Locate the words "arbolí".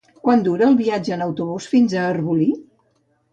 2.15-2.49